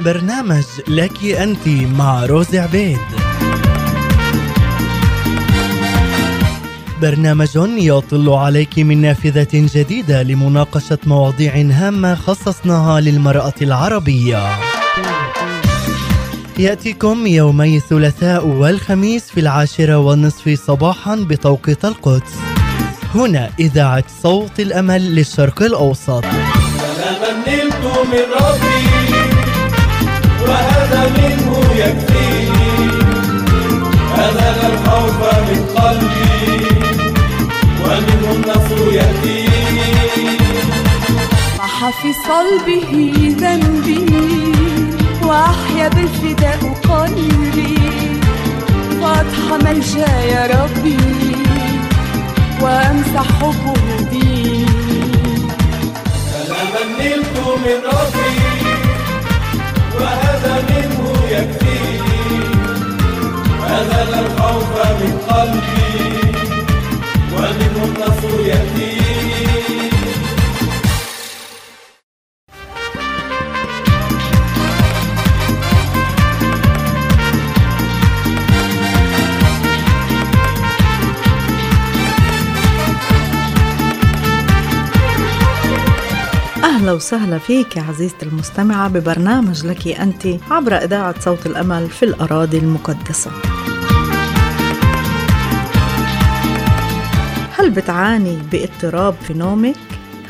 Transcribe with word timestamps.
برنامج 0.00 0.64
لك 0.88 1.24
أنت 1.24 1.68
مع 1.68 2.26
روز 2.26 2.56
عبيد. 2.56 2.98
برنامج 7.02 7.48
يطل 7.78 8.28
عليك 8.28 8.78
من 8.78 9.00
نافذة 9.02 9.48
جديدة 9.52 10.22
لمناقشة 10.22 10.98
مواضيع 11.06 11.54
هامة 11.54 12.14
خصصناها 12.14 13.00
للمرأة 13.00 13.54
العربية. 13.62 14.48
يأتيكم 16.58 17.26
يومي 17.26 17.76
الثلاثاء 17.76 18.46
والخميس 18.46 19.30
في 19.30 19.40
العاشرة 19.40 19.98
والنصف 19.98 20.60
صباحا 20.66 21.16
بتوقيت 21.16 21.84
القدس. 21.84 22.34
هنا 23.14 23.50
إذاعة 23.60 24.04
صوت 24.22 24.60
الأمل 24.60 25.14
للشرق 25.14 25.62
الأوسط. 25.62 26.24
أنا 26.24 27.44
من 28.12 28.18
ربي. 28.40 28.97
وهذا 30.48 31.02
منه 31.16 31.52
يكفيني 31.82 32.72
أزل 34.26 34.58
الخوف 34.72 35.18
من 35.48 35.60
قلبي. 35.76 36.38
ومنه 37.84 38.28
النصر 38.36 38.78
يأتيني 38.92 39.78
صح 41.58 41.78
في 42.02 42.10
صلبه 42.28 42.90
ذنبي 43.40 44.06
وأحيا 45.22 45.86
بالفداء 45.88 46.60
قلبي. 46.88 47.78
فاضحى 49.00 49.56
ملجأ 49.64 50.12
يا 50.32 50.42
ربي 50.56 50.98
وأمسح 52.62 53.26
حبه 53.40 53.74
ديني 54.10 54.66
أنا 56.38 56.62
منلت 56.74 57.36
من 57.64 57.78
ربي 57.86 57.97
قلبي 65.38 65.78
أهلا 86.64 86.92
وسهلا 86.92 87.38
فيك 87.38 87.78
عزيزتي 87.78 88.26
المستمعة 88.26 88.88
ببرنامج 88.88 89.66
لك 89.66 89.88
أنت 89.88 90.26
عبر 90.50 90.76
إذاعة 90.76 91.20
صوت 91.20 91.46
الأمل 91.46 91.90
في 91.90 92.04
الأراضي 92.04 92.58
المقدسة. 92.58 93.30
هل 97.68 97.74
بتعاني 97.74 98.38
باضطراب 98.52 99.14
في 99.26 99.34
نومك؟ 99.34 99.76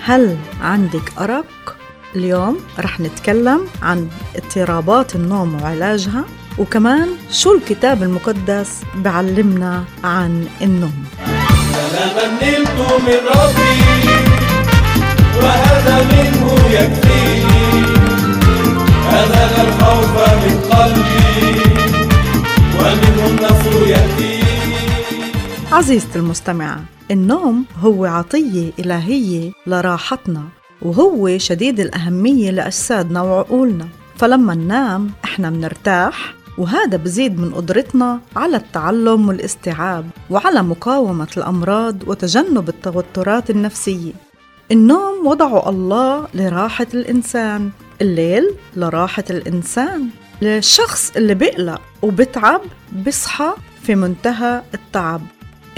هل 0.05 0.37
عندك 0.63 1.13
أرق؟ 1.21 1.77
اليوم 2.17 2.59
رح 2.79 3.01
نتكلم 3.01 3.61
عن 3.83 4.09
اضطرابات 4.37 5.15
النوم 5.15 5.63
وعلاجها 5.63 6.25
وكمان 6.59 7.09
شو 7.31 7.55
الكتاب 7.55 8.03
المقدس 8.03 8.81
بعلمنا 8.95 9.85
عن 10.05 10.47
النوم 10.63 11.05
أنا 11.29 12.29
من 12.99 13.21
ربي 13.35 13.81
وهذا 15.43 15.97
منه 16.13 16.55
يكفيني 16.71 17.85
أزل 19.11 19.69
الخوف 19.69 20.15
من 20.45 20.61
قلبي 20.71 21.63
ومنه 22.81 23.27
النصر 23.27 23.87
يأتيني 23.87 24.38
عزيزتي 25.73 26.19
المستمعة 26.19 26.85
النوم 27.11 27.65
هو 27.81 28.05
عطية 28.05 28.73
إلهية 28.79 29.53
لراحتنا 29.67 30.43
وهو 30.83 31.39
شديد 31.39 31.81
الأهمية 31.81 32.51
لأجسادنا 32.51 33.23
وعقولنا. 33.23 33.89
فلما 34.17 34.55
ننام 34.55 35.11
إحنا 35.25 35.51
منرتاح 35.51 36.35
وهذا 36.59 36.97
بزيد 36.97 37.41
من 37.41 37.55
قدرتنا 37.55 38.21
على 38.37 38.57
التعلم 38.57 39.29
والاستيعاب 39.29 40.07
وعلى 40.31 40.63
مقاومة 40.63 41.29
الأمراض 41.37 42.09
وتجنب 42.09 42.69
التوترات 42.69 43.51
النفسية. 43.51 44.13
النوم 44.73 45.27
وضعه 45.27 45.69
الله 45.69 46.27
لراحة 46.35 46.87
الإنسان 46.95 47.71
الليل 48.01 48.45
لراحة 48.77 49.25
الإنسان. 49.31 50.09
للشخص 50.43 51.13
اللي 51.17 51.35
بيقلق 51.35 51.81
وبتعب 52.03 52.61
بصحى 53.07 53.53
في 53.83 53.95
منتهى 53.95 54.63
التعب. 54.75 55.21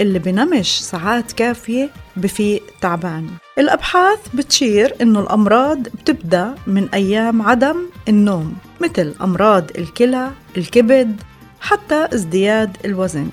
اللي 0.01 0.19
بنمش 0.19 0.81
ساعات 0.83 1.31
كافية 1.31 1.89
بفيق 2.15 2.63
تعبان. 2.81 3.27
الأبحاث 3.57 4.19
بتشير 4.33 4.95
إنه 5.01 5.19
الأمراض 5.19 5.79
بتبدأ 5.83 6.55
من 6.67 6.89
أيام 6.93 7.41
عدم 7.41 7.75
النوم 8.09 8.55
مثل 8.81 9.13
أمراض 9.21 9.71
الكلى، 9.77 10.31
الكبد، 10.57 11.15
حتى 11.59 12.07
ازدياد 12.13 12.77
الوزن. 12.85 13.29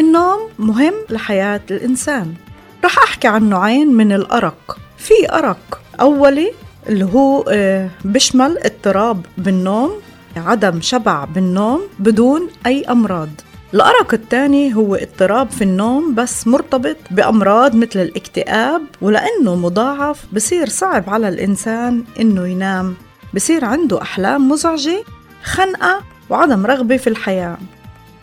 النوم 0.00 0.40
مهم 0.58 0.94
لحياة 1.10 1.60
الإنسان. 1.70 2.34
رح 2.84 2.98
أحكي 2.98 3.28
عن 3.28 3.48
نوعين 3.48 3.88
من 3.92 4.12
الأرق. 4.12 4.78
في 4.98 5.32
أرق 5.32 5.80
أولي 6.00 6.52
اللي 6.88 7.04
هو 7.04 7.44
آه، 7.48 7.90
بيشمل 8.04 8.58
اضطراب 8.58 9.26
بالنوم 9.38 9.90
عدم 10.36 10.80
شبع 10.80 11.24
بالنوم 11.24 11.80
بدون 11.98 12.48
أي 12.66 12.84
أمراض. 12.84 13.28
الأرق 13.74 14.14
الثاني 14.14 14.74
هو 14.74 14.94
اضطراب 14.94 15.50
في 15.50 15.64
النوم 15.64 16.14
بس 16.14 16.46
مرتبط 16.46 16.96
بأمراض 17.10 17.76
مثل 17.76 18.00
الاكتئاب 18.00 18.82
ولأنه 19.00 19.54
مضاعف 19.56 20.26
بصير 20.32 20.68
صعب 20.68 21.10
على 21.10 21.28
الإنسان 21.28 22.04
إنه 22.20 22.46
ينام. 22.48 22.94
بصير 23.34 23.64
عنده 23.64 24.02
أحلام 24.02 24.48
مزعجة 24.48 25.04
خنقة 25.42 26.00
وعدم 26.30 26.66
رغبة 26.66 26.96
في 26.96 27.06
الحياة. 27.06 27.58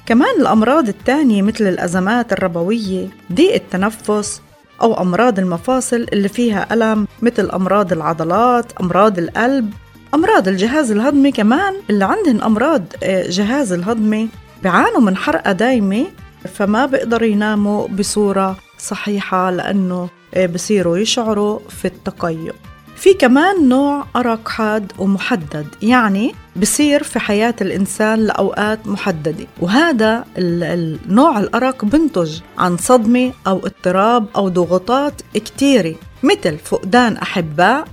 كمان 0.05 0.41
الأمراض 0.41 0.87
التانية 0.87 1.41
مثل 1.41 1.67
الأزمات 1.67 2.33
الربوية 2.33 3.07
ضيق 3.33 3.53
التنفس 3.53 4.41
أو 4.81 5.01
أمراض 5.01 5.39
المفاصل 5.39 6.05
اللي 6.13 6.29
فيها 6.29 6.73
ألم 6.73 7.07
مثل 7.21 7.49
أمراض 7.49 7.93
العضلات 7.93 8.71
أمراض 8.81 9.17
القلب 9.17 9.73
أمراض 10.13 10.47
الجهاز 10.47 10.91
الهضمي 10.91 11.31
كمان 11.31 11.73
اللي 11.89 12.05
عندهم 12.05 12.41
أمراض 12.41 12.83
آه، 13.03 13.29
جهاز 13.29 13.73
الهضمي 13.73 14.29
بيعانوا 14.63 15.01
من 15.01 15.17
حرقة 15.17 15.51
دايمة 15.51 16.05
فما 16.53 16.85
بيقدروا 16.85 17.27
يناموا 17.27 17.87
بصورة 17.87 18.57
صحيحة 18.77 19.51
لأنه 19.51 20.09
آه، 20.33 20.45
بصيروا 20.45 20.97
يشعروا 20.97 21.59
في 21.69 21.85
التقيؤ. 21.85 22.53
في 22.95 23.13
كمان 23.13 23.69
نوع 23.69 24.05
أرق 24.15 24.47
حاد 24.49 24.91
ومحدد 24.99 25.67
يعني 25.81 26.33
بصير 26.55 27.03
في 27.03 27.19
حياة 27.19 27.55
الإنسان 27.61 28.19
لأوقات 28.19 28.87
محددة. 28.87 29.45
وهذا 29.61 30.25
ال- 30.37 30.63
ال- 30.63 30.99
نوع 31.15 31.39
الأرق 31.39 31.85
بنتج 31.85 32.39
عن 32.57 32.77
صدمة 32.77 33.31
أو 33.47 33.57
اضطراب 33.57 34.25
أو 34.35 34.49
ضغوطات 34.49 35.13
كتيرة. 35.33 35.95
مثل 36.23 36.57
فقدان 36.57 37.17
أحباء 37.17 37.85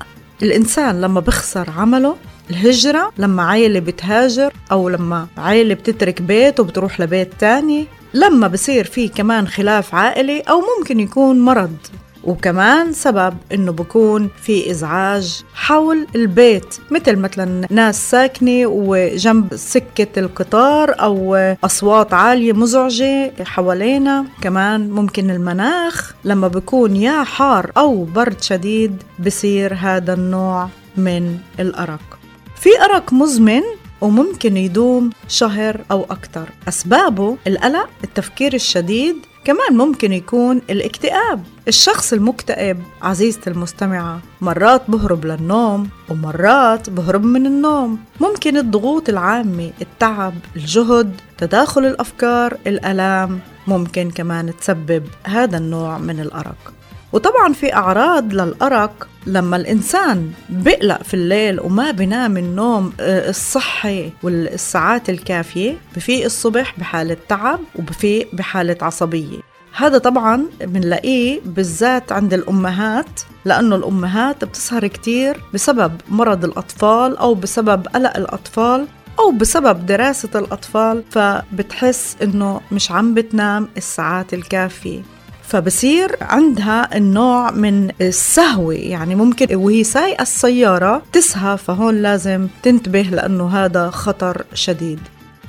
الإنسان 0.43 1.00
لما 1.00 1.21
بخسر 1.21 1.71
عمله 1.78 2.16
الهجرة 2.50 3.12
لما 3.18 3.42
عائلة 3.42 3.80
بتهاجر 3.80 4.52
أو 4.72 4.88
لما 4.88 5.26
عائلة 5.36 5.74
بتترك 5.74 6.22
بيت 6.22 6.60
وبتروح 6.60 7.00
لبيت 7.00 7.32
تاني 7.38 7.86
لما 8.14 8.48
بصير 8.48 8.84
في 8.84 9.08
كمان 9.08 9.48
خلاف 9.48 9.94
عائلي 9.94 10.40
أو 10.40 10.62
ممكن 10.78 11.00
يكون 11.00 11.41
مرض. 11.41 11.76
وكمان 12.24 12.92
سبب 12.92 13.34
إنه 13.53 13.72
بكون 13.72 14.28
في 14.42 14.71
إزعاج 14.71 15.44
حول 15.54 16.06
البيت. 16.15 16.74
مثل 16.91 17.16
مثلا 17.16 17.66
ناس 17.71 18.10
ساكنة 18.10 18.66
وجنب 18.66 19.56
سكة 19.56 20.21
القطار 20.21 20.94
أو 21.00 21.36
أصوات 21.65 22.15
عالية 22.15 22.53
مزعجة 22.53 23.32
حوالينا. 23.44 24.24
كمان 24.42 24.91
ممكن 24.91 25.30
المناخ 25.30 26.15
لما 26.24 26.48
بكون 26.48 26.97
يا 26.97 27.22
حار 27.24 27.71
أو 27.76 28.04
برد 28.04 28.42
شديد 28.42 29.03
بصير 29.26 29.74
هذا 29.74 30.15
النوع 30.15 30.68
من 30.97 31.38
الأرق. 31.60 32.18
في 32.56 32.70
أرق 32.84 33.12
مزمن 33.12 33.62
وممكن 34.00 34.56
يدوم 34.56 35.10
شهر 35.28 35.80
أو 35.91 36.06
أكثر. 36.10 36.48
أسبابه 36.68 37.36
القلق 37.47 37.88
التفكير 38.04 38.54
الشديد 38.54 39.16
كمان 39.44 39.76
ممكن 39.76 40.12
يكون 40.12 40.60
الاكتئاب. 40.70 41.44
الشخص 41.68 42.12
المكتئب 42.12 42.82
عزيزتي 43.03 43.50
المستمعة 43.50 44.20
مرات 44.41 44.82
بهرب 44.91 45.26
للنوم 45.26 45.88
ومرات 46.08 46.91
بهرب 46.91 47.24
من 47.24 47.47
النوم. 47.47 47.98
ممكن 48.20 48.56
الضغوط 48.56 49.09
العامة 49.09 49.70
التعب 49.82 50.34
الجهد 50.56 51.20
تداخل 51.38 51.84
الأفكار 51.84 52.56
الألام. 52.66 53.41
ممكن 53.66 54.10
كمان 54.10 54.52
تسبب 54.60 55.04
هذا 55.24 55.59
النوع 55.59 55.98
من 55.98 56.20
الأرق. 56.20 56.72
وطبعا 57.12 57.53
في 57.53 57.74
أعراض 57.74 58.34
للأرق 58.34 59.08
لما 59.26 59.56
الإنسان 59.56 60.30
بقلق 60.48 61.03
في 61.03 61.14
الليل 61.14 61.60
وما 61.60 61.91
بنام 61.91 62.36
النوم 62.36 62.92
آه، 63.00 63.30
الصحي 63.30 64.12
والساعات 64.22 65.10
الكافية 65.10 65.76
بفيق 65.97 66.24
الصبح 66.24 66.74
بحالة 66.78 67.16
تعب 67.28 67.60
وبفيق 67.76 68.28
بحالة 68.32 68.76
عصبية. 68.82 69.38
هذا 69.76 69.98
طبعا 69.98 70.47
بنلاقيه 70.60 71.41
بالذات 71.44 72.12
عند 72.12 72.34
الأمهات 72.34 73.20
لأنه 73.44 73.76
الأمهات 73.76 74.44
بتسهر 74.44 74.86
كتير 74.86 75.41
بسبب 75.54 75.92
مرض 76.09 76.44
الأطفال 76.44 77.16
أو 77.16 77.34
بسبب 77.34 77.86
قلق 77.86 78.16
الأطفال 78.16 78.86
أو 79.18 79.30
بسبب 79.30 79.86
دراسة 79.86 80.28
الأطفال 80.34 81.02
فبتحس 81.10 82.16
إنه 82.22 82.60
مش 82.72 82.92
عم 82.92 83.14
بتنام 83.14 83.68
الساعات 83.76 84.34
الكافية. 84.34 85.00
فبصير 85.48 86.16
عندها 86.21 86.97
النوع 86.97 87.51
من 87.51 87.91
السهوة 88.01 88.75
يعني 88.75 89.15
ممكن 89.15 89.57
وهي 89.57 89.84
سايقة 89.84 90.22
السيارة 90.22 91.03
تسهى 91.13 91.59
فهون 91.59 92.03
لازم 92.03 92.48
تنتبه 92.63 93.03
لأنه 93.03 93.48
هذا 93.48 93.91
خطر 93.91 94.45
شديد. 94.54 95.01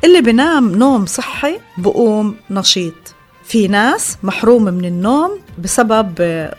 اللي 0.04 0.22
بنام 0.22 0.72
نوم 0.76 1.06
صحي 1.06 1.60
بقوم 1.78 2.36
نشيط. 2.50 2.94
في 3.44 3.68
ناس 3.68 4.18
محروم 4.24 4.64
من 4.64 4.86
النوم 4.86 5.32
بسبب 5.64 6.14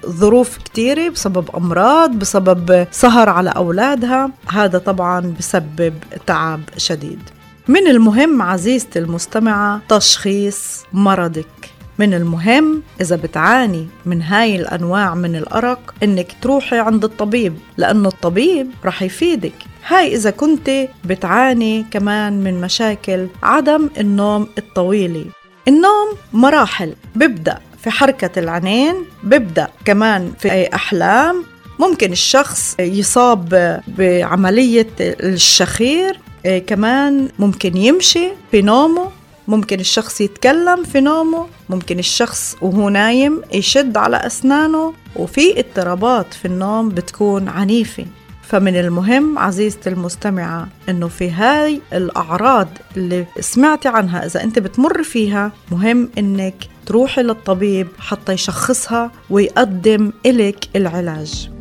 ظروف 0.07 0.59
كتيرة 0.59 1.09
بسبب 1.09 1.57
أمراض 1.57 2.11
بسبب 2.11 2.87
سهر 2.91 3.29
على 3.29 3.51
أولادها. 3.51 4.31
هذا 4.49 4.79
طبعا 4.79 5.35
بسبب 5.39 5.95
تعب 6.27 6.61
شديد. 6.77 7.21
من 7.69 7.87
المهم 7.87 8.43
عزيزتي 8.43 8.99
المستمعة 8.99 9.81
تشخيص 9.89 10.85
مرضك. 10.93 11.78
من 11.99 12.15
المهم 12.15 12.83
إذا 13.01 13.17
بتعاني 13.17 13.87
من 14.07 14.23
هاي 14.23 14.57
الأنواع 14.57 15.15
من 15.15 15.37
الأرق 15.37 15.95
إنك 16.03 16.37
تروحي 16.43 16.79
عند 16.79 17.05
الطبيب 17.05 17.55
لأنه 17.77 18.09
الطبيب 18.09 18.71
رح 18.85 19.03
يفيدك. 19.03 19.53
هاي 19.87 20.15
إذا 20.15 20.31
كنت 20.31 20.71
بتعاني 21.05 21.87
كمان 21.91 22.33
من 22.45 22.61
مشاكل 22.61 23.27
عدم 23.43 23.91
النوم 23.99 24.49
الطويلة. 24.59 25.25
النوم 25.69 26.09
مراحل 26.33 26.95
ببدأ 27.15 27.59
في 27.83 27.91
حركة 27.91 28.39
العينين 28.39 28.95
ببدأ 29.23 29.69
كمان 29.85 30.33
في 30.39 30.75
أحلام. 30.75 31.45
ممكن 31.79 32.13
الشخص 32.13 32.77
يصاب 32.81 33.81
بعملية 33.99 34.89
الشخير 35.01 36.21
إيه، 36.45 36.67
كمان 36.67 37.29
ممكن 37.39 37.77
يمشي 37.77 38.29
في 38.51 38.63
نومه 38.63 39.11
ممكن 39.49 39.81
الشخص 39.81 40.21
يتكلم 40.21 40.85
في 40.85 41.01
نومه 41.01 41.47
ممكن 41.69 41.99
الشخص 41.99 42.57
وهو 42.63 42.89
نايم 42.89 43.43
يشد 43.53 43.97
على 43.97 44.17
أسنانه 44.17 44.95
وفي 45.17 45.61
اضطرابات 45.61 46.35
في 46.35 46.45
النوم 46.45 46.89
بتكون 46.89 47.49
عنيفة. 47.49 48.07
فمن 48.43 48.77
المهم 48.77 49.39
عزيزتي 49.39 49.91
المستمعة 49.91 50.69
إنه 50.89 51.09
في 51.09 51.31
هاي 51.31 51.81
الأعراض 51.93 52.69
اللي 52.97 53.27
سمعتي 53.41 53.89
عنها 53.89 54.27
إذا 54.27 54.45
أنت 54.45 54.59
بتمر 54.59 55.03
فيها 55.03 55.53
مهم 55.73 56.09
إنك 56.19 56.55
تروحي 56.87 57.23
للطبيب 57.23 57.89
حتى 57.99 58.33
يشخصها 58.33 59.11
ويقدم 59.31 60.13
إلك 60.27 60.69
العلاج. 60.77 61.58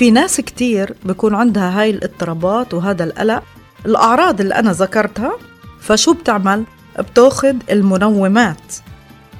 في 0.00 0.10
ناس 0.10 0.40
كتير 0.40 0.94
بيكون 1.04 1.34
عندها 1.34 1.80
هاي 1.80 1.90
الاضطرابات 1.90 2.74
وهذا 2.74 3.04
القلق. 3.04 3.42
الأعراض 3.86 4.40
اللي 4.40 4.54
أنا 4.54 4.72
ذكرتها 4.72 5.32
فشو 5.80 6.12
بتعمل؟ 6.12 6.64
بتاخد 6.98 7.62
المنومات. 7.70 8.74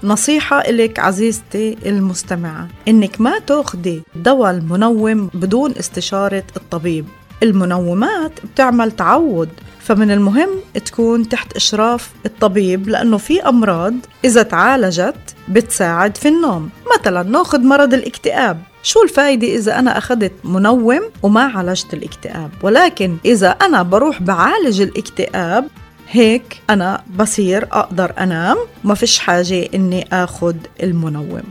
نصيحة 0.05 0.61
إلك 0.61 0.99
عزيزتي 0.99 1.77
المستمعة 1.87 2.69
إنك 2.89 3.21
ما 3.21 3.39
تاخدي 3.39 4.03
دواء 4.15 4.51
المنوم 4.51 5.31
بدون 5.35 5.75
استشارة 5.79 6.45
الطبيب. 6.57 7.07
المنومات 7.43 8.33
بتعمل 8.45 8.93
تعود 8.93 9.49
فمن 9.79 10.11
المهم 10.11 10.51
تكون 10.85 11.29
تحت 11.29 11.53
إشراف 11.57 12.11
الطبيب 12.27 12.89
لأنه 12.89 13.17
في 13.17 13.43
أمراض 13.43 13.95
إذا 14.25 14.43
تعالجت 14.43 15.35
بتساعد 15.49 16.17
في 16.17 16.29
النوم. 16.29 16.71
مثلا 17.01 17.23
ناخذ 17.23 17.61
مرض 17.61 17.95
الاكتئاب. 17.95 18.70
شو 18.83 19.03
الفايدة 19.03 19.47
إذا 19.47 19.79
أنا 19.79 19.99
أخذت 19.99 20.33
منوم 20.45 21.01
وما 21.23 21.43
عالجت 21.43 21.95
الاكتئاب؟ 21.95 22.51
ولكن 22.63 23.17
إذا 23.25 23.51
أنا 23.51 23.83
بروح 23.83 24.23
بعالج 24.23 24.81
الاكتئاب 24.81 25.69
هيك 26.11 26.63
أنا 26.71 27.03
بصير 27.19 27.69
أقدر 27.73 28.13
أنام 28.19 28.57
ما 28.85 28.95
فيش 28.95 29.19
حاجة 29.19 29.69
إني 29.75 30.07
أخذ 30.13 30.57
المنوم. 30.83 31.43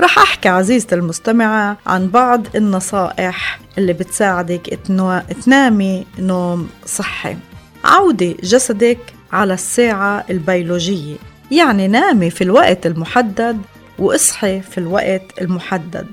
رح 0.00 0.18
أحكي 0.18 0.48
عزيزتي 0.48 0.94
المستمعة 0.94 1.76
عن 1.86 2.08
بعض 2.08 2.46
النصائح 2.56 3.60
اللي 3.78 3.92
بتساعدك 3.92 4.78
تنامي 5.44 6.06
نوم 6.18 6.68
صحي. 6.86 7.36
عودي 7.84 8.36
جسدك 8.42 8.98
على 9.32 9.54
الساعة 9.54 10.24
البيولوجية 10.30 11.16
يعني 11.50 11.88
نامي 11.88 12.30
في 12.30 12.44
الوقت 12.44 12.86
المحدد 12.86 13.60
وإصحي 13.98 14.60
في 14.60 14.78
الوقت 14.78 15.22
المحدد. 15.40 16.06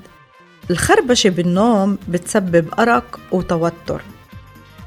الخربشة 0.70 1.30
بالنوم 1.30 1.98
بتسبب 2.08 2.66
أرق 2.78 3.20
وتوتر. 3.32 4.02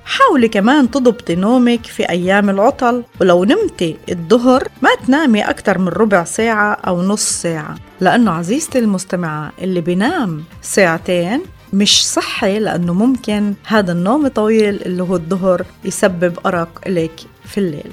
حاولي 0.06 0.48
كمان 0.48 0.92
تضبطي 0.92 1.36
نومك 1.36 1.86
في 1.86 2.10
أيام 2.10 2.50
العطل 2.50 3.04
ولو 3.22 3.44
نمتي 3.44 3.98
الظهر 4.12 4.68
ما 4.82 4.90
تنامي 5.08 5.42
أكتر 5.42 5.78
من 5.78 5.88
ربع 5.88 6.24
ساعة 6.24 6.74
أو 6.74 7.02
نص 7.02 7.30
ساعة 7.42 7.76
لأنه 8.02 8.32
عزيزتي 8.32 8.80
المستمعة 8.80 9.52
اللي 9.62 9.82
بينام 9.82 10.44
ساعتين 10.62 11.42
مش 11.74 12.08
صحي 12.08 12.60
لأنه 12.60 12.94
ممكن 12.94 13.54
هذا 13.68 13.92
النوم 13.92 14.26
الطويل 14.26 14.82
اللي 14.86 15.04
هو 15.04 15.16
الظهر 15.16 15.66
يسبب 15.86 16.38
أرق 16.46 16.88
لك 16.88 17.22
في 17.46 17.58
الليل. 17.58 17.92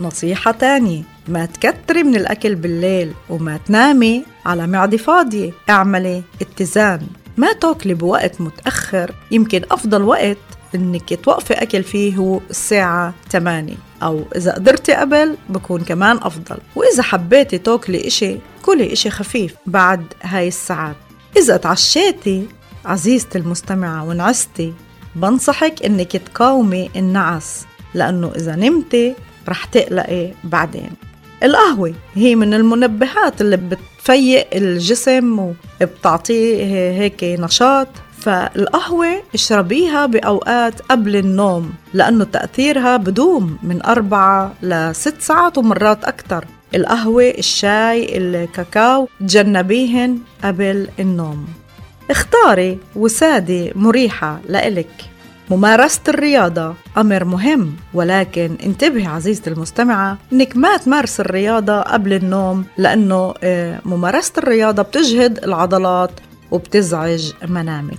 نصيحة 0.00 0.50
تانية 0.50 1.02
ما 1.28 1.46
تكتري 1.46 2.02
من 2.02 2.16
الأكل 2.16 2.54
بالليل 2.54 3.12
وما 3.30 3.58
تنامي 3.66 4.24
على 4.46 4.66
معدة 4.66 4.96
فاضية. 4.96 5.52
اعملي 5.70 6.22
اتزان. 6.40 7.00
ما 7.38 7.52
تاكلي 7.52 7.94
بوقت 7.94 8.40
متأخر. 8.40 9.14
يمكن 9.30 9.62
أفضل 9.70 10.02
وقت 10.02 10.36
إنك 10.74 11.24
توقفي 11.24 11.54
أكل 11.54 11.82
فيه 11.82 12.16
هو 12.16 12.40
الساعة 12.50 13.14
8 13.30 13.74
أو 14.02 14.24
إذا 14.36 14.52
قدرتي 14.52 14.92
قبل 14.92 15.36
بكون 15.48 15.80
كمان 15.80 16.16
أفضل. 16.16 16.56
وإذا 16.76 17.02
حبيتي 17.02 17.58
تاكلي 17.58 18.06
إشي 18.06 18.36
كلي 18.62 18.92
إشي 18.92 19.10
خفيف 19.10 19.54
بعد 19.66 20.04
هاي 20.22 20.48
الساعات. 20.48 20.96
إذا 21.36 21.56
تعشيتي 21.56 22.46
عزيزتي 22.84 23.38
المستمعة 23.38 24.04
ونعستي 24.04 24.72
بنصحك 25.16 25.82
إنك 25.82 26.16
تقاومي 26.16 26.90
النعس 26.96 27.66
لأنه 27.94 28.32
إذا 28.36 28.56
نمتي 28.56 29.14
رح 29.48 29.64
تقلقي 29.64 30.32
بعدين. 30.44 30.90
القهوة. 31.42 31.94
هي 32.14 32.34
من 32.34 32.54
المنبهات 32.54 33.40
اللي 33.40 33.56
بتفيق 33.56 34.46
الجسم 34.54 35.54
وبتعطيه 35.80 36.64
هيك 37.00 37.24
نشاط. 37.24 37.88
فالقهوة 38.18 39.22
اشربيها 39.34 40.06
بأوقات 40.06 40.82
قبل 40.82 41.16
النوم 41.16 41.72
لأنه 41.94 42.24
تأثيرها 42.24 42.96
بدوم 42.96 43.58
من 43.62 43.82
أربعة 43.82 44.54
لست 44.62 45.14
ساعات 45.20 45.58
ومرات 45.58 46.04
أكتر. 46.04 46.44
القهوة 46.74 47.22
الشاي 47.22 48.16
الكاكاو 48.18 49.08
تجنبيهن 49.20 50.18
قبل 50.44 50.88
النوم. 51.00 51.46
اختاري 52.10 52.78
وسادة 52.96 53.70
مريحة 53.74 54.40
لإلك. 54.48 54.90
ممارسة 55.50 56.00
الرياضة. 56.08 56.74
أمر 56.96 57.24
مهم 57.24 57.76
ولكن 57.94 58.56
انتبهي 58.64 59.06
عزيزتي 59.06 59.50
المستمعة 59.50 60.18
إنك 60.32 60.56
ما 60.56 60.76
تمارس 60.76 61.20
الرياضة 61.20 61.80
قبل 61.80 62.12
النوم 62.12 62.64
لأنه 62.78 63.34
آه، 63.42 63.80
ممارسة 63.84 64.32
الرياضة 64.38 64.82
بتجهد 64.82 65.44
العضلات 65.44 66.10
وبتزعج 66.50 67.32
منامك. 67.48 67.98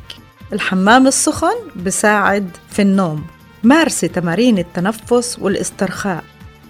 الحمام 0.54 1.08
السخن 1.08 1.56
بساعد 1.86 2.50
في 2.70 2.82
النوم. 2.82 3.24
مارسي 3.64 4.08
تمارين 4.08 4.58
التنفس 4.58 5.40
والاسترخاء. 5.42 6.24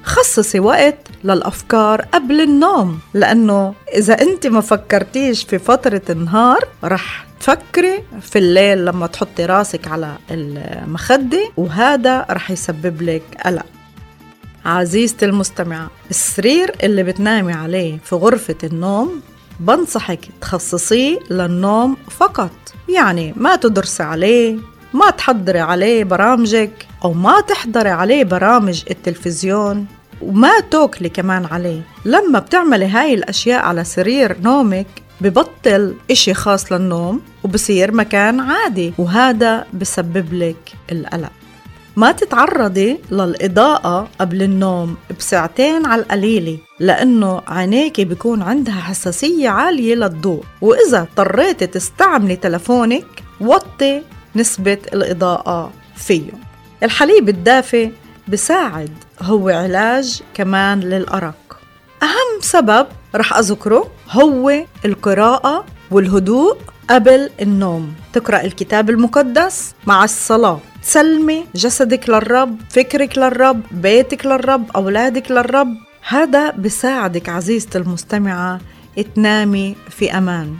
خصصي 0.03 0.59
وقت 0.59 0.98
للأفكار 1.24 2.01
قبل 2.01 2.41
النوم 2.41 3.00
لأنه 3.13 3.74
إذا 3.95 4.21
أنت 4.21 4.48
ما 4.48 4.62
فكرتيش 4.62 5.43
في 5.43 5.59
فترة 5.59 6.01
النهار 6.09 6.67
رح 6.83 7.25
تفكري 7.39 8.03
في 8.22 8.39
الليل 8.39 8.86
لما 8.86 9.08
تحطي 9.08 9.46
راسك 9.46 9.88
على 9.88 10.15
المخدة 10.31 11.50
وهذا 11.58 12.25
رح 12.29 12.51
يسبب 12.51 13.01
لك 13.01 13.24
قلق. 13.46 13.65
عزيزتي 14.65 15.25
المستمعة 15.25 15.89
السرير 16.10 16.72
اللي 16.84 17.03
بتنامي 17.03 17.53
عليه 17.53 17.98
في 18.03 18.15
غرفة 18.15 18.55
النوم 18.63 19.22
بنصحك 19.60 20.19
تخصصيه 20.41 21.19
للنوم 21.29 21.98
فقط. 22.10 22.51
يعني 22.89 23.34
ما 23.38 23.55
تدرسي 23.55 24.03
عليه 24.03 24.58
ما 24.93 25.10
تحضري 25.10 25.60
عليه 25.60 26.03
برامجك 26.03 26.72
أو 27.03 27.13
ما 27.13 27.41
تحضري 27.41 27.89
عليه 27.89 28.24
برامج 28.24 28.84
التلفزيون 28.89 29.86
وما 30.22 30.60
تاكلي 30.72 31.10
كمان 31.10 31.46
عليه. 31.46 31.81
لما 32.05 32.39
بتعملي 32.39 32.86
هاي 32.86 33.13
الأشياء 33.13 33.62
على 33.65 33.84
سرير 33.84 34.38
نومك 34.41 34.88
ببطل 35.21 35.95
إشي 36.11 36.33
خاص 36.33 36.71
للنوم 36.71 37.21
وبصير 37.43 37.91
مكان 37.91 38.39
عادي 38.39 38.93
وهذا 38.97 39.65
بسبب 39.73 40.33
لك 40.33 40.73
القلق. 40.91 41.31
ما 41.95 42.11
تتعرضي 42.11 42.97
للإضاءة 43.11 44.07
قبل 44.19 44.43
النوم 44.43 44.97
بساعتين 45.19 45.85
على 45.85 46.01
القليلة 46.01 46.57
لأنه 46.79 47.41
عينيك 47.47 48.01
بيكون 48.01 48.41
عندها 48.41 48.73
حساسية 48.81 49.49
عالية 49.49 49.95
للضوء. 49.95 50.43
وإذا 50.61 51.01
اضطريتي 51.01 51.67
تستعملي 51.67 52.35
تلفونك 52.35 53.23
وطي 53.41 54.01
نسبة 54.35 54.77
الإضاءة 54.93 55.71
فيه. 55.95 56.31
الحليب 56.83 57.29
الدافئ 57.29 57.89
بساعد 58.27 58.91
هو 59.21 59.49
علاج 59.49 60.21
كمان 60.33 60.79
للأرق. 60.79 61.59
أهم 62.03 62.41
سبب 62.41 62.88
رح 63.15 63.38
أذكره 63.38 63.91
هو 64.12 64.66
القراءة 64.86 65.66
والهدوء 65.92 66.58
قبل 66.89 67.30
النوم. 67.42 67.94
تقرأ 68.13 68.42
الكتاب 68.42 68.89
المقدس 68.89 69.75
مع 69.88 70.04
الصلاة. 70.04 70.60
تسلمي 70.84 71.46
جسدك 71.56 72.10
للرب 72.10 72.58
فكرك 72.70 73.18
للرب 73.18 73.62
بيتك 73.72 74.25
للرب 74.25 74.72
أولادك 74.75 75.32
للرب. 75.32 75.78
هذا 76.08 76.51
بساعدك 76.51 77.30
عزيزتي 77.30 77.78
المستمعة 77.78 78.60
تنامي 79.16 79.75
في 79.89 80.18
أمان. 80.18 80.56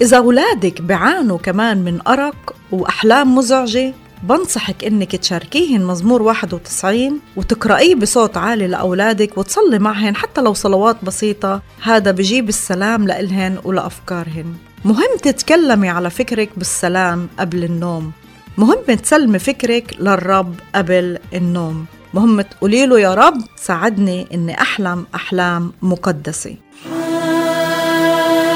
إذا 0.00 0.16
أولادك 0.16 0.82
بعانوا 0.82 1.38
كمان 1.38 1.84
من 1.84 2.00
أرق 2.08 2.56
وأحلام 2.72 3.34
مزعجة 3.34 3.94
بنصحك 4.24 4.84
إنك 4.84 5.16
تشاركيهن 5.16 5.84
مزمور 5.84 6.22
91 6.22 7.20
وتقرأيه 7.36 7.94
بصوت 7.94 8.36
عالي 8.36 8.66
لأولادك 8.66 9.38
وتصلي 9.38 9.78
معهن 9.78 10.16
حتى 10.16 10.40
لو 10.40 10.54
صلوات 10.54 10.96
بسيطة. 11.04 11.62
هذا 11.82 12.10
بجيب 12.10 12.48
السلام 12.48 13.06
لإلهن 13.06 13.58
ولأفكارهن. 13.64 14.54
مهم 14.84 15.16
تتكلمي 15.22 15.88
على 15.88 16.10
فكرك 16.10 16.50
بالسلام 16.56 17.28
قبل 17.38 17.64
النوم. 17.64 18.12
مهم 18.58 18.84
تسلمي 19.02 19.38
فكرك 19.38 19.96
للرب 20.00 20.54
قبل 20.74 21.18
النوم. 21.34 21.86
مهم 22.14 22.40
تقولي 22.40 22.86
له 22.86 23.00
يا 23.00 23.14
رب 23.14 23.36
ساعدني 23.56 24.26
إني 24.34 24.60
أحلم 24.60 25.06
أحلام 25.14 25.72
مقدسة. 25.82 26.56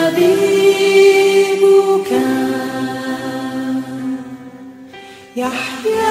حبيبك 0.08 0.47
Yeah. 5.50 6.07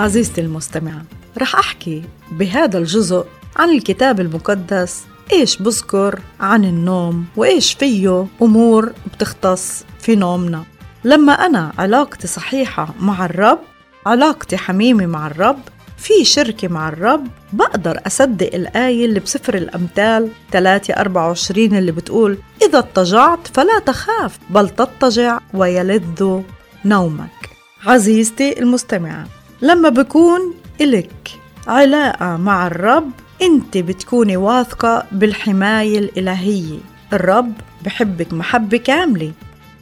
عزيزتي 0.00 0.40
المستمعة 0.40 1.02
رح 1.38 1.56
أحكي 1.56 2.02
بهذا 2.32 2.78
الجزء 2.78 3.24
عن 3.56 3.70
الكتاب 3.70 4.20
المقدس 4.20 5.04
إيش 5.32 5.56
بذكر 5.62 6.20
عن 6.40 6.64
النوم 6.64 7.24
وإيش 7.36 7.72
فيه 7.72 8.26
أمور 8.42 8.92
بتختص 9.14 9.84
في 9.98 10.16
نومنا. 10.16 10.64
لما 11.04 11.32
أنا 11.32 11.72
علاقتي 11.78 12.26
صحيحة 12.26 12.94
مع 13.00 13.24
الرب 13.24 13.58
علاقتي 14.06 14.56
حميمة 14.56 15.06
مع 15.06 15.26
الرب 15.26 15.58
في 15.98 16.24
شركة 16.24 16.68
مع 16.68 16.88
الرب 16.88 17.26
بقدر 17.52 18.00
أصدق 18.06 18.50
الآية 18.54 19.04
اللي 19.04 19.20
بسفر 19.20 19.54
الأمثال 19.54 20.30
3 20.50 20.94
24 20.94 21.76
اللي 21.76 21.92
بتقول 21.92 22.38
إذا 22.62 22.78
اضطجعت 22.78 23.48
فلا 23.54 23.78
تخاف 23.78 24.38
بل 24.50 24.68
تضطجع 24.68 25.38
ويلذ 25.54 26.40
نومك. 26.84 27.50
عزيزتي 27.86 28.58
المستمعة 28.60 29.39
لما 29.62 29.88
بكون 29.88 30.54
إلك. 30.80 31.40
علاقة 31.66 32.36
مع 32.36 32.66
الرب 32.66 33.10
أنت 33.42 33.78
بتكوني 33.78 34.36
واثقة 34.36 35.06
بالحماية 35.12 35.98
الإلهية. 35.98 36.78
الرب 37.12 37.52
بحبك 37.84 38.32
محبة 38.32 38.76
كاملة. 38.76 39.32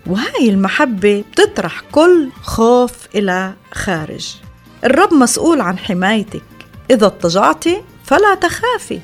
وهاي 0.07 0.49
المحبة 0.49 1.25
بتطرح 1.33 1.83
كل 1.93 2.29
خوف 2.43 2.93
إلى 3.15 3.53
خارج. 3.73 4.37
الرب 4.85 5.15
مسؤول 5.15 5.61
عن 5.61 5.79
حمايتك. 5.79 6.43
إذا 6.91 7.07
اضطجعتي 7.07 7.83
فلا 8.05 8.35
تخافي. 8.35 9.01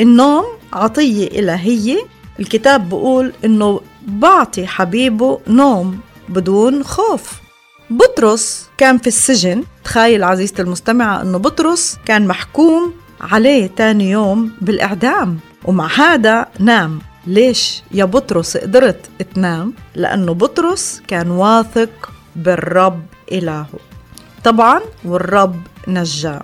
النوم 0.00 0.44
عطية 0.72 1.26
إلهية. 1.26 2.06
الكتاب 2.40 2.88
بقول 2.88 3.32
إنه 3.44 3.80
بعطي 4.06 4.66
حبيبه 4.66 5.40
نوم 5.48 6.00
بدون 6.28 6.84
خوف. 6.84 7.40
بطرس 7.90 8.68
كان 8.78 8.98
في 8.98 9.06
السجن. 9.06 9.64
تخيل 9.84 10.24
عزيزتي 10.24 10.62
المستمعة 10.62 11.22
أنه 11.22 11.38
بطرس 11.38 11.98
كان 12.06 12.26
محكوم 12.26 12.94
عليه 13.20 13.66
تاني 13.66 14.10
يوم 14.10 14.52
بالإعدام 14.60 15.38
ومع 15.64 15.86
هذا 15.86 16.46
نام. 16.58 16.98
ليش 17.26 17.82
يا 17.92 18.04
بطرس 18.04 18.56
قدرت 18.56 19.10
تنام؟ 19.34 19.74
لأنه 19.94 20.34
بطرس 20.34 21.02
كان 21.08 21.30
واثق 21.30 22.12
بالرب 22.36 23.02
إلهه. 23.32 23.66
طبعا 24.44 24.80
والرب 25.04 25.60
نجاه. 25.88 26.42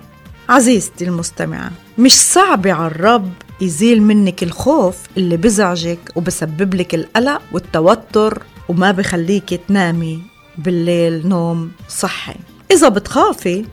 عزيزتي 0.49 1.05
المستمعة 1.05 1.71
مش 1.97 2.15
صعب 2.15 2.67
على 2.67 2.87
الرب 2.87 3.31
يزيل 3.61 4.01
منك 4.01 4.43
الخوف 4.43 4.97
اللي 5.17 5.37
بزعجك 5.37 5.99
وبسبب 6.15 6.73
لك 6.73 6.95
القلق 6.95 7.41
والتوتر 7.51 8.43
وما 8.69 8.91
بخليك 8.91 9.61
تنامي. 9.67 10.36
بالليل 10.57 11.27
نوم 11.27 11.71
صحي. 11.89 12.35
إذا 12.71 12.89
بتخافي 12.89 13.65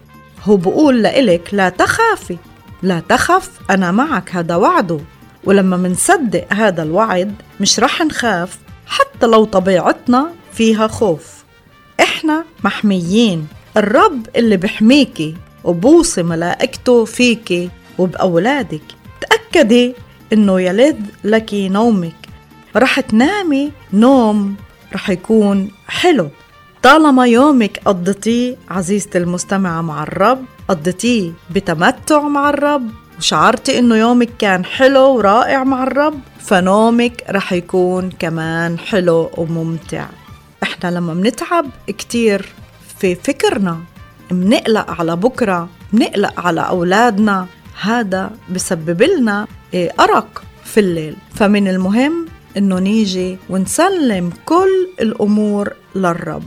هو 0.44 0.56
بقول 0.56 1.02
لإلك 1.02 1.48
لا 1.54 1.68
تخافي. 1.68 2.36
لا 2.82 3.00
تخف 3.00 3.50
أنا 3.70 3.90
معك 3.90 4.36
هذا 4.36 4.56
وعده 4.56 5.00
ولما 5.44 5.76
منصدق 5.76 6.52
هذا 6.52 6.82
الوعد 6.82 7.34
مش 7.60 7.80
رح 7.80 8.02
نخاف 8.02 8.58
حتى 8.86 9.26
لو 9.26 9.44
طبيعتنا 9.44 10.30
فيها 10.52 10.86
خوف. 10.86 11.44
إحنا 12.00 12.44
محميين. 12.64 13.46
الرب 13.76 14.26
اللي 14.36 14.56
بحميكي 14.56 15.34
وبوصي 15.64 16.22
ملائكته 16.22 17.04
فيكي 17.04 17.70
وبأولادك. 17.98 18.82
تأكدي 19.20 19.94
إنه 20.32 20.60
يلذ 20.60 20.96
لك 21.24 21.54
نومك. 21.54 22.14
رح 22.76 23.00
تنامي 23.00 23.72
نوم 23.92 24.56
رح 24.94 25.10
يكون 25.10 25.70
حلو. 25.88 26.28
طالما 26.84 27.26
يومك 27.26 27.80
قضيتيه 27.84 28.56
عزيزتي 28.70 29.18
المستمعة 29.18 29.82
مع 29.82 30.02
الرب 30.02 30.44
قضيتيه 30.68 31.32
بتمتع 31.50 32.20
مع 32.28 32.50
الرب 32.50 32.90
وشعرتي 33.18 33.78
إنه 33.78 33.96
يومك 33.96 34.28
كان 34.38 34.64
حلو 34.64 35.16
ورائع 35.16 35.64
مع 35.64 35.82
الرب 35.82 36.20
فنومك 36.40 37.24
رح 37.30 37.52
يكون 37.52 38.10
كمان 38.18 38.78
حلو 38.78 39.30
وممتع. 39.36 40.06
إحنا 40.62 40.90
لما 40.90 41.14
منتعب 41.14 41.66
كتير 41.86 42.48
في 42.98 43.14
فكرنا 43.14 43.78
منقلق 44.30 44.90
على 44.90 45.16
بكرة 45.16 45.68
منقلق 45.92 46.40
على 46.40 46.60
أولادنا 46.60 47.46
هذا 47.80 48.30
بسبب 48.50 49.02
لنا 49.02 49.46
أرق 49.74 50.42
في 50.64 50.80
الليل. 50.80 51.16
فمن 51.34 51.68
المهم 51.68 52.26
إنه 52.56 52.78
نيجي 52.78 53.38
ونسلم 53.50 54.30
كل 54.44 54.88
الأمور 55.00 55.72
للرب. 55.94 56.42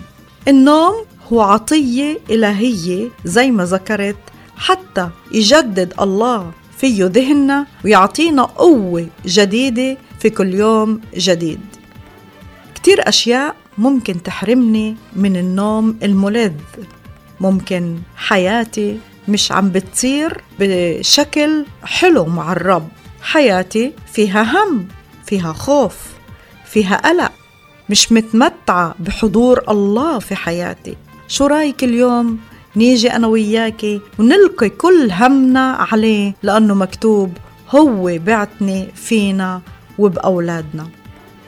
النوم 0.47 1.05
هو 1.33 1.41
عطية 1.41 2.17
إلهية 2.29 3.09
زي 3.25 3.51
ما 3.51 3.65
ذكرت 3.65 4.17
حتى 4.57 5.09
يجدد 5.31 5.93
الله 6.01 6.51
فيه 6.77 7.05
ذهننا 7.05 7.65
ويعطينا 7.85 8.43
قوة 8.43 9.07
جديدة 9.25 9.97
في 10.19 10.29
كل 10.29 10.53
يوم 10.53 11.01
جديد. 11.17 11.59
كتير 12.75 13.09
أشياء 13.09 13.55
ممكن 13.77 14.23
تحرمني 14.23 14.95
من 15.15 15.37
النوم 15.37 15.97
الملذ 16.03 16.53
ممكن 17.39 17.97
حياتي 18.15 18.99
مش 19.27 19.51
عم 19.51 19.69
بتصير 19.69 20.41
بشكل 20.59 21.65
حلو 21.83 22.25
مع 22.25 22.51
الرب. 22.51 22.87
حياتي 23.21 23.93
فيها 24.13 24.43
هم 24.43 24.87
فيها 25.25 25.53
خوف 25.53 25.97
فيها 26.65 26.95
قلق. 26.95 27.31
مش 27.89 28.11
متمتعة 28.11 28.95
بحضور 28.99 29.63
الله 29.69 30.19
في 30.19 30.35
حياتي. 30.35 30.97
شو 31.27 31.45
رأيك 31.45 31.83
اليوم؟ 31.83 32.39
نيجي 32.75 33.11
أنا 33.11 33.27
وياكي 33.27 34.01
ونلقي 34.19 34.69
كل 34.69 35.11
همنا 35.11 35.71
عليه 35.91 36.35
لأنه 36.43 36.73
مكتوب 36.73 37.37
هو 37.69 38.17
بعتني 38.25 38.87
فينا 38.95 39.61
وبأولادنا. 39.97 40.87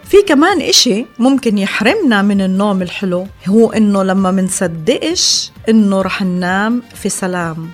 في 0.04 0.21
كمان 0.21 0.62
إشي 0.62 1.06
ممكن 1.19 1.58
يحرمنا 1.58 2.21
من 2.21 2.41
النوم 2.41 2.82
الحلو 2.82 3.28
هو 3.47 3.71
إنه 3.71 4.04
لما 4.04 4.32
منصدقش 4.32 5.52
إنه 5.69 6.02
رح 6.02 6.21
ننام 6.21 6.82
في 6.95 7.10
سلام. 7.10 7.69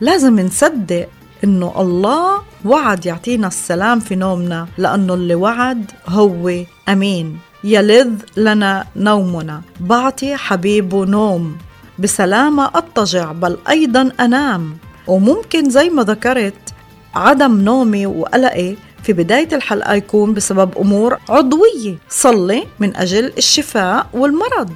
لازم 0.00 0.40
نصدق 0.40 1.08
إنه 1.44 1.74
الله 1.78 2.42
وعد 2.64 3.06
يعطينا 3.06 3.46
السلام 3.46 4.00
في 4.00 4.14
نومنا 4.14 4.68
لأنه 4.78 5.14
اللي 5.14 5.34
وعد 5.34 5.90
هو 6.08 6.52
أمين. 6.88 7.38
يلذ 7.64 8.12
لنا 8.36 8.86
نومنا. 8.96 9.62
بعطي 9.80 10.36
حبيبه 10.36 11.04
نوم. 11.04 11.56
بسلامة 11.98 12.70
أضطجع 12.74 13.32
بل 13.32 13.58
أيضا 13.68 14.12
أنام. 14.20 14.76
وممكن 15.06 15.70
زي 15.70 15.90
ما 15.90 16.02
ذكرت 16.02 16.74
عدم 17.14 17.60
نومي 17.60 18.06
وقلقي 18.06 18.76
في 19.02 19.12
بداية 19.12 19.48
الحلقة 19.52 19.94
يكون 19.94 20.34
بسبب 20.34 20.78
أمور 20.78 21.18
عضوية. 21.28 21.98
صلي 22.08 22.66
من 22.78 22.96
أجل 22.96 23.32
الشفاء 23.38 24.06
والمرض. 24.12 24.72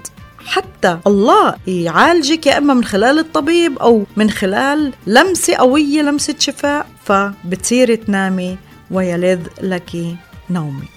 حتى 0.47 0.99
الله 1.07 1.55
يعالجك 1.67 2.47
يا 2.47 2.59
إما 2.59 2.75
من 2.75 2.85
خلال 2.85 3.19
الطبيب 3.19 3.79
أو 3.79 4.05
من 4.17 4.31
خلال 4.31 4.93
لمسة 5.07 5.55
قوية 5.55 6.03
لمسة 6.03 6.35
شفاء. 6.39 6.87
فبتصيري 7.05 7.97
تنامي 7.97 8.59
ويلذ 8.91 9.47
لك 9.63 10.17
نومك. 10.51 10.89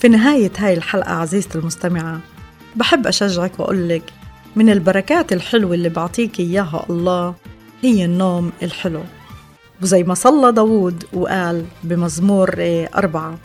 في 0.00 0.08
نهاية 0.08 0.52
هاي 0.58 0.74
الحلقة 0.74 1.12
عزيزتي 1.12 1.58
المستمعة 1.58 2.20
بحب 2.76 3.06
أشجعك 3.06 3.60
وأقولك 3.60 4.02
من 4.56 4.70
البركات 4.70 5.32
الحلوة 5.32 5.74
اللي 5.74 5.88
بعطيك 5.88 6.40
إياها 6.40 6.86
الله 6.90 7.34
هي 7.82 8.04
النوم 8.04 8.52
الحلو. 8.62 9.02
وزي 9.82 10.02
ما 10.02 10.14
صلى 10.14 10.52
داود 10.52 11.04
وقال 11.12 11.64
بمزمور 11.84 12.54
أربعة 12.96 13.38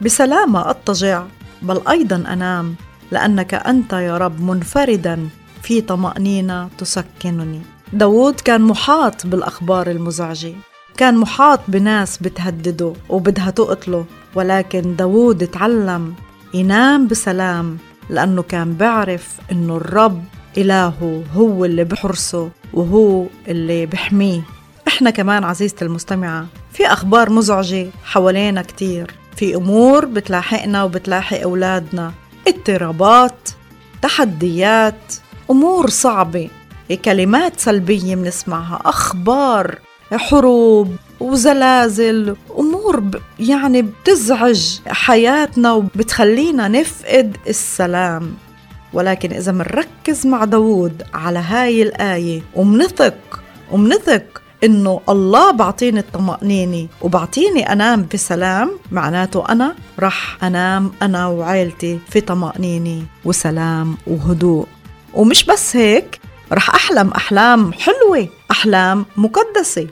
بسلامة 0.00 0.70
أضطجع 0.70 1.24
بل 1.62 1.80
أيضا 1.88 2.16
أنام 2.16 2.74
لأنك 3.10 3.54
أنت 3.54 3.92
يا 3.92 4.18
رب 4.18 4.40
منفردا 4.40 5.28
في 5.62 5.80
طمأنينة 5.80 6.68
تسكنني. 6.78 7.60
داود 7.92 8.40
كان 8.40 8.60
محاط 8.60 9.26
بالأخبار 9.26 9.90
المزعجة 9.90 10.52
كان 10.96 11.16
محاط 11.16 11.60
بناس 11.68 12.18
بتهدده 12.18 12.92
وبدها 13.08 13.50
تقتله. 13.50 14.04
ولكن 14.34 14.96
داود 14.96 15.46
تعلم 15.46 16.14
ينام 16.54 17.08
بسلام 17.08 17.78
لأنه 18.10 18.42
كان 18.42 18.74
بعرف 18.74 19.38
إنه 19.52 19.76
الرب 19.76 20.24
إلهه 20.56 21.24
هو 21.34 21.64
اللي 21.64 21.84
بحرسه 21.84 22.50
وهو 22.72 23.26
اللي 23.48 23.86
بحميه. 23.86 24.40
إحنا 24.88 25.10
كمان 25.10 25.44
عزيزتي 25.44 25.84
المستمعة 25.84 26.46
في 26.72 26.86
أخبار 26.86 27.30
مزعجة 27.30 27.86
حوالينا 28.04 28.62
كتير. 28.62 29.14
في 29.36 29.54
أمور 29.54 30.04
بتلاحقنا 30.04 30.84
وبتلاحق 30.84 31.40
أولادنا. 31.40 32.12
اضطرابات 32.48 33.48
تحديات 34.02 35.14
أمور 35.50 35.90
صعبة. 35.90 36.48
كلمات 37.04 37.60
سلبية 37.60 38.14
بنسمعها 38.14 38.80
أخبار 38.84 39.78
حروب. 40.12 40.96
وزلازل. 41.22 42.36
أمور 42.58 43.00
ب- 43.00 43.16
يعني 43.38 43.82
بتزعج 43.82 44.78
حياتنا 44.88 45.72
وبتخلينا 45.72 46.68
نفقد 46.68 47.36
السلام. 47.48 48.34
ولكن 48.92 49.32
إذا 49.32 49.52
منركز 49.52 50.26
مع 50.26 50.44
داود 50.44 51.02
على 51.14 51.38
هاي 51.38 51.82
الآية 51.82 52.42
ومنثق 52.54 53.14
ومنثق 53.70 54.42
إنه 54.64 55.00
الله 55.08 55.50
بعطيني 55.50 56.00
الطمأنينة 56.00 56.88
وبعطيني 57.02 57.72
أنام 57.72 58.06
بسلام 58.14 58.70
معناته 58.92 59.44
أنا 59.48 59.74
رح 60.00 60.44
أنام 60.44 60.92
أنا 61.02 61.26
وعائلتي 61.26 61.98
في 62.10 62.20
طمأنينة 62.20 63.02
وسلام 63.24 63.96
وهدوء. 64.06 64.66
ومش 65.14 65.44
بس 65.44 65.76
هيك 65.76 66.20
رح 66.52 66.74
أحلم 66.74 67.08
أحلام 67.10 67.72
حلوة 67.72 68.28
أحلام 68.50 69.06
مقدسة. 69.16 69.86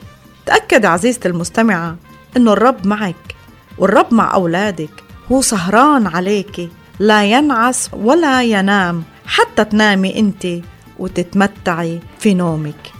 تأكد 0.51 0.85
عزيزتي 0.85 1.27
المستمعة 1.27 1.95
إنه 2.37 2.53
الرب 2.53 2.87
معك 2.87 3.35
والرب 3.77 4.13
مع 4.13 4.33
أولادك 4.33 4.89
هو 5.31 5.41
سهران 5.41 6.07
عليك 6.07 6.69
لا 6.99 7.23
ينعس 7.25 7.89
ولا 7.93 8.43
ينام 8.43 9.03
حتى 9.25 9.65
تنامي 9.65 10.19
أنت 10.19 10.47
وتتمتعي 10.99 11.99
في 12.19 12.33
نومك. 12.33 12.91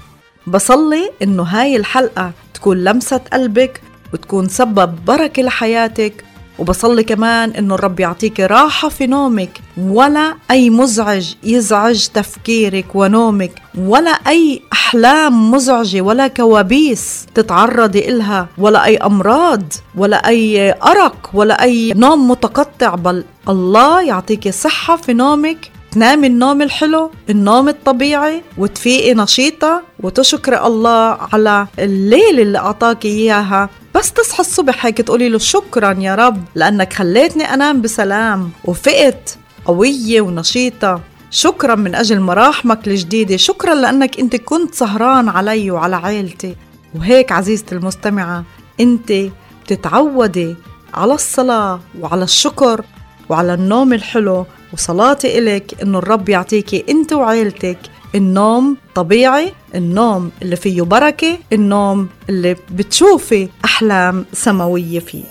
بصلي 0.47 1.11
إنه 1.21 1.43
هاي 1.43 1.75
الحلقة 1.75 2.31
تكون 2.53 2.83
لمسة 2.83 3.21
قلبك 3.33 3.81
وتكون 4.13 4.47
سبب 4.47 5.05
بركة 5.05 5.43
لحياتك 5.43 6.25
وبصلي 6.61 7.03
كمان 7.03 7.51
إنه 7.51 7.75
الرب 7.75 7.99
يعطيك 7.99 8.39
راحة 8.39 8.89
في 8.89 9.07
نومك 9.07 9.61
ولا 9.77 10.33
أي 10.51 10.69
مزعج 10.69 11.33
يزعج 11.43 12.07
تفكيرك 12.13 12.85
ونومك 12.95 13.51
ولا 13.77 14.11
أي 14.11 14.61
أحلام 14.73 15.51
مزعجة 15.51 16.01
ولا 16.01 16.27
كوابيس 16.27 17.25
تتعرضي 17.35 18.09
إلها 18.09 18.47
ولا 18.57 18.85
أي 18.85 18.97
أمراض 18.97 19.63
ولا 19.95 20.27
أي 20.27 20.71
أرق 20.71 21.29
ولا 21.33 21.63
أي 21.63 21.93
نوم 21.95 22.31
متقطع 22.31 22.95
بل 22.95 23.23
الله 23.49 24.01
يعطيك 24.01 24.49
صحة 24.49 24.95
في 24.97 25.13
نومك 25.13 25.71
تنامي 25.91 26.27
النوم 26.27 26.61
الحلو 26.61 27.11
النوم 27.29 27.69
الطبيعي 27.69 28.43
وتفيقي 28.57 29.13
نشيطة. 29.13 29.83
وتشكري 29.99 30.57
الله 30.57 31.17
على 31.33 31.67
الليل 31.79 32.39
اللي 32.39 32.57
أعطاك 32.57 33.05
إياها. 33.05 33.69
بس 33.95 34.11
تصحى 34.11 34.39
الصبح 34.39 34.85
هيك 34.85 34.97
تقولي 34.97 35.29
له 35.29 35.37
شكرا 35.37 35.97
يا 35.99 36.15
رب 36.15 36.43
لأنك 36.55 36.93
خليتني 36.93 37.43
أنام 37.43 37.81
بسلام. 37.81 38.49
وفقت 38.65 39.37
قوية 39.65 40.21
ونشيطة. 40.21 41.01
شكرا 41.31 41.75
من 41.75 41.95
أجل 41.95 42.19
مراحمك 42.19 42.87
الجديدة. 42.87 43.37
شكرا 43.37 43.75
لأنك 43.75 44.19
أنت 44.19 44.35
كنت 44.35 44.75
سهران 44.75 45.29
علي 45.29 45.71
وعلى 45.71 45.95
عيلتي. 45.95 46.55
وهيك 46.95 47.31
عزيزتي 47.31 47.75
المستمعة 47.75 48.43
أنت 48.79 49.13
بتتعودي 49.63 50.55
على 50.93 51.13
الصلاة 51.13 51.79
وعلى 51.99 52.23
الشكر 52.23 52.81
وعلى 53.29 53.53
النوم 53.53 53.93
الحلو. 53.93 54.45
وصلاتي 54.73 55.39
إلك 55.39 55.81
إنه 55.81 55.97
الرب 55.97 56.29
يعطيكي 56.29 56.85
أنت 56.89 57.13
وعيلتك 57.13 57.77
النوم 58.15 58.77
طبيعي 58.95 59.53
النوم 59.75 60.31
اللي 60.41 60.55
فيه 60.55 60.81
بركة 60.81 61.37
النوم 61.53 62.09
اللي 62.29 62.55
بتشوفي 62.71 63.49
أحلام 63.65 64.25
سماوية 64.33 64.99
فيه. 64.99 65.23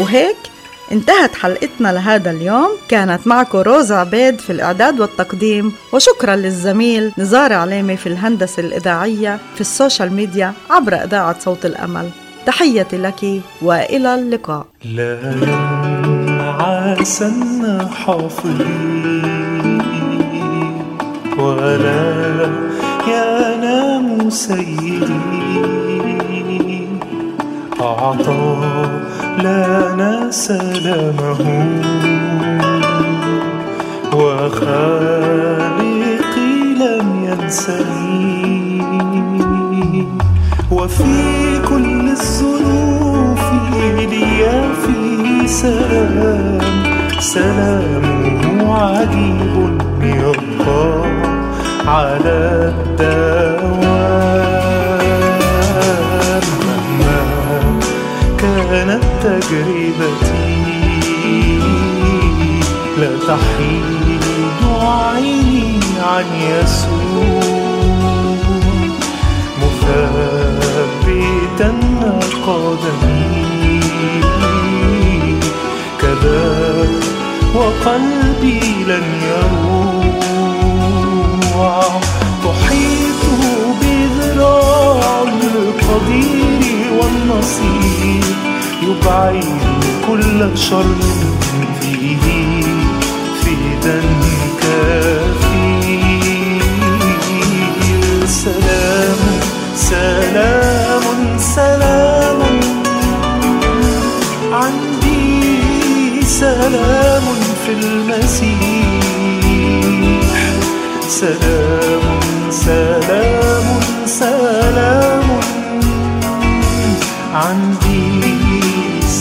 وهيك 0.00 0.36
انتهت 0.92 1.34
حلقتنا 1.34 1.92
لهذا 1.92 2.30
اليوم. 2.30 2.68
كانت 2.88 3.26
معكم 3.26 3.58
روزا 3.58 3.94
عبيد 3.94 4.40
في 4.40 4.50
الإعداد 4.50 5.00
والتقديم 5.00 5.72
وشكرا 5.92 6.36
للزميل 6.36 7.12
نزار 7.18 7.52
علامة 7.52 7.96
في 7.96 8.06
الهندسة 8.06 8.60
الإذاعية 8.62 9.38
في 9.54 9.60
السوشيال 9.60 10.12
ميديا 10.12 10.52
عبر 10.70 10.94
إذاعة 10.94 11.36
صوت 11.40 11.66
الأمل. 11.66 12.08
تحياتي 12.46 12.96
لك 12.96 13.40
وإلى 13.62 14.14
اللقاء. 14.14 14.66
ينعس 16.32 17.24
حافظين 18.04 19.82
ولا 21.38 22.50
ينام 23.08 24.30
سيدي 24.30 25.91
أعطى 27.82 28.56
لنا 29.38 30.30
سلامه 30.30 31.40
وخالقي 35.32 36.52
لم 36.80 37.06
ينسني 37.24 38.82
وفي 40.70 41.58
كل 41.68 42.08
الظروف 42.10 43.42
لي 44.10 44.44
في 44.86 44.98
سلام. 45.48 46.58
سلامه 47.18 48.74
عجيب 48.74 49.80
يبقى 50.02 51.02
على 51.86 52.72
الدوام 52.74 53.51
تجربتي. 59.22 60.62
لا 62.98 63.12
تحيد 63.28 64.22
عيني 64.80 65.80
عن 66.02 66.24
يسوع. 66.34 67.42
مثبتا 69.62 70.50
قدمي. 72.46 73.80
كذا 76.00 76.88
وقلبي 77.54 78.60
لن 78.88 79.06
يروع. 79.22 80.02
تحيط 82.44 83.22
بذراع 83.80 85.22
القدير 85.22 86.62
والنصير. 86.92 88.51
يبعد 88.82 89.44
كل 90.08 90.58
شر 90.58 90.94
فيه 91.80 92.24
فدا 93.42 94.00
كافي 94.60 95.62
سلام 98.26 99.20
سلام 99.76 101.38
سلام. 101.38 102.40
عندي 104.52 106.22
سلام 106.22 107.22
في 107.66 107.72
المسيح. 107.72 109.00
سلام 111.08 112.20
سلام 112.50 113.80
سلام. 114.06 115.40
عندي 117.34 118.31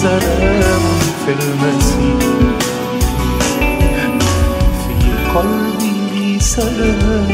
سلام 0.01 0.81
في 1.25 1.31
المسيح. 1.31 2.21
في 4.87 4.95
قلبي 5.35 6.39
سلام 6.39 7.29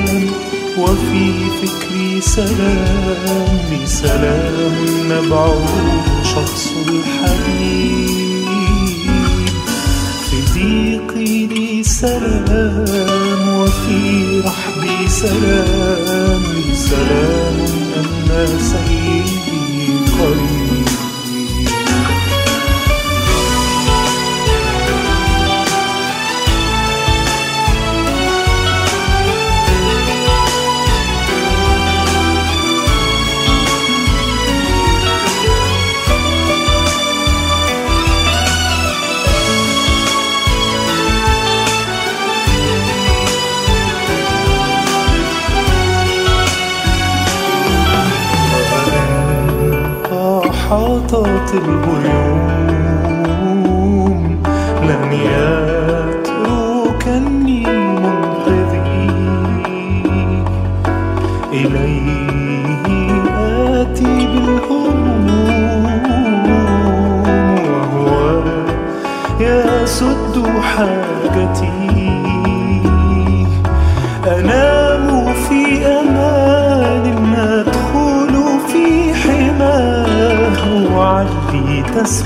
وفي 0.78 1.26
فكري 1.62 2.22
سلام 2.22 3.58
لي 3.72 3.82
سلام. 3.86 4.76
نبعه 5.12 5.66
شخص 6.24 6.64
الحبيب 6.88 8.48
في 10.30 10.38
ضيقي 10.54 11.46
لي 11.46 11.84
سلام 11.84 13.44
وفي 13.60 14.02
رحبي 14.46 15.10
سلام 15.10 16.44
لي 16.56 16.76
سلام. 16.76 17.58
أن 17.98 18.48
سيدي 18.60 19.88
قريب 20.20 20.57
حاطت 51.47 51.55
الغيوم 51.55 52.56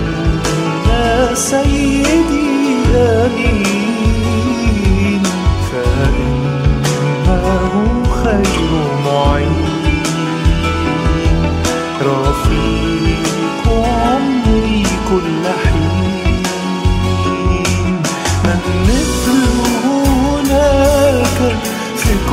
سيدي 1.33 2.49
أمين. 3.25 3.63
فإنه 5.71 7.33
خير 8.23 8.71
معين. 9.05 9.65
رفيق 12.01 12.94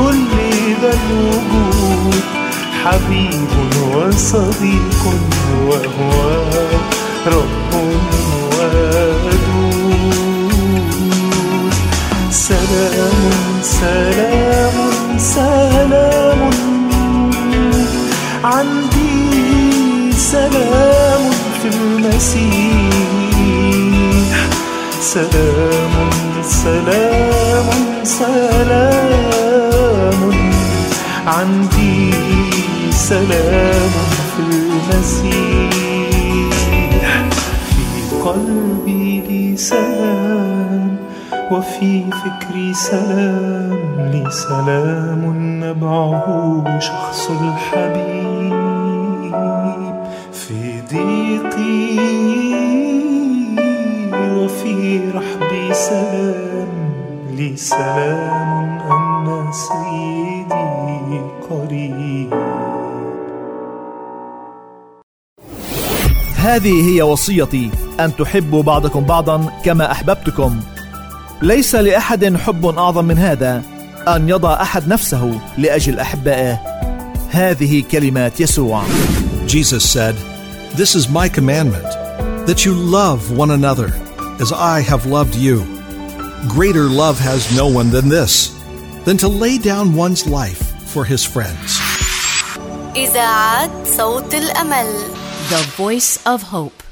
كل 0.03 0.35
ذا 0.83 0.93
الوجود 0.93 2.23
حبيب 2.85 3.53
وصديق 3.95 5.03
وهو 5.67 6.15
رب 7.27 7.73
ودود. 8.53 9.73
سلام 12.31 13.21
سلام 13.63 14.77
سلام. 15.19 16.41
عندي 18.45 20.13
سلام 20.13 21.25
في 21.63 21.69
المسيح. 21.69 23.23
سلام 25.01 25.95
سلام 26.43 27.69
سلام. 28.05 29.42
عندي 31.27 32.13
سلام 32.91 33.91
في 34.37 34.43
المسيح. 34.43 35.73
في 37.69 37.83
قلبي 38.25 39.21
لي 39.29 39.57
سلام 39.57 40.97
وفي 41.51 42.05
فكري 42.11 42.75
سلام. 42.75 44.11
لي 44.13 44.31
سلام 44.31 45.23
نبعه 45.65 46.79
شخص 46.79 47.31
الحبيب. 47.31 48.53
في 50.33 50.81
ضيقي 50.91 51.99
وفي 54.37 55.01
رحبي 55.15 55.75
سلام. 55.75 56.73
لي 57.31 57.57
سلام 57.57 58.81
سيدي 59.53 60.32
قريب 61.53 62.35
هذه 66.37 66.91
هي 66.91 67.03
وصيتي 67.03 67.71
ان 68.01 68.17
تحبوا 68.17 68.63
بعضكم 68.63 69.05
بعضا 69.05 69.53
كما 69.65 69.93
احببتكم 69.93 70.61
ليس 71.43 71.75
لاحد 71.75 72.37
حب 72.37 72.67
اعظم 72.67 73.05
من 73.05 73.19
هذا 73.19 73.63
ان 74.09 74.29
يضع 74.29 74.63
احد 74.63 74.89
نفسه 74.89 75.41
لاجل 75.59 76.01
احبائه 76.01 76.59
هذه 77.31 77.83
كلمات 77.91 78.41
يسوع 78.41 78.83
Jesus 79.47 79.85
said, 79.97 80.15
This 80.81 80.95
is 80.95 81.17
my 81.21 81.29
commandment, 81.29 81.91
that 82.47 82.65
you 82.65 82.73
love 82.73 83.37
one 83.37 83.51
another 83.51 83.91
as 84.41 84.51
I 84.53 84.81
have 84.81 85.05
loved 85.17 85.35
you. 85.35 85.57
Greater 86.57 86.87
love 87.03 87.19
has 87.19 87.55
no 87.57 87.67
one 87.67 87.91
than 87.91 88.09
this, 88.09 88.35
than 89.05 89.19
to 89.19 89.29
lay 89.29 89.59
down 89.59 89.95
one's 90.05 90.27
life 90.27 90.72
for 90.92 91.06
his 91.06 91.24
friends. 91.24 91.80
إذاعة 92.96 93.70
صوت 93.98 94.34
الأمل 94.34 94.88
The 95.50 95.64
Voice 95.78 96.20
of 96.26 96.44
Hope. 96.44 96.84